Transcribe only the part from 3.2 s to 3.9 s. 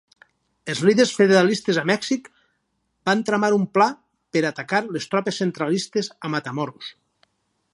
tramar un pla